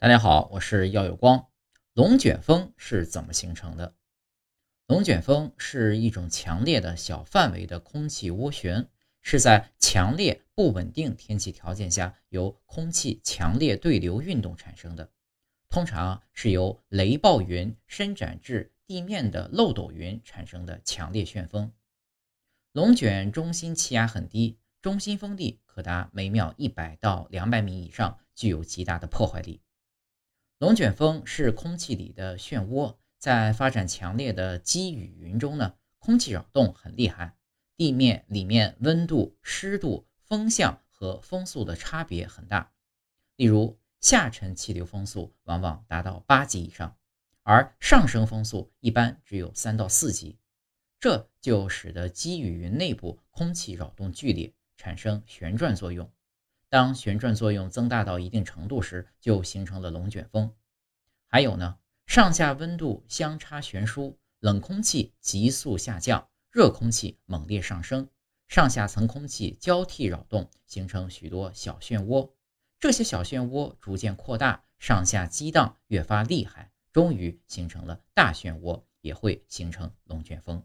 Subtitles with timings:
[0.00, 1.48] 大家好，我是耀有光。
[1.92, 3.96] 龙卷风是怎么形成的？
[4.86, 8.88] 龙卷风是一种强烈的小范围的空气涡旋，
[9.22, 15.10] 是在强烈不稳定天气条件下由空气强烈对流运动产生的。
[15.68, 21.72] 通常是由雷暴云伸展至地面的漏斗云产生的强烈旋风。
[22.70, 29.60] 龙卷中心气压很低，中心风力可达每秒一百到两百米以上，具有极大的破坏力。
[30.58, 37.36] 龙卷风是空气里的漩涡，在发展强烈的积雨云中呢，空气扰动很厉害，
[37.76, 42.72] 地面里面温度、湿度、风向和风速的差别很大。
[43.36, 46.96] 例如，下沉气流风速往往达到八级以上，
[47.44, 50.40] 而上升风速一般只有三到四级，
[50.98, 56.10] 这就使得积雨云内部空气扰动剧烈，产生旋转作用。
[56.70, 60.54] 当旋转作用增大到一定程度时，就形成了龙卷风。
[61.26, 68.08] 还有呢，上下温度相差悬殊，冷空气急速下降，热空气猛烈上升，
[68.48, 72.30] 上下层空气交替扰动，形成许多小漩涡。
[72.78, 80.62] 这些小漩涡逐渐扩大，上下激荡越发厉害，终于形成了大漩涡，也会形成龙卷风。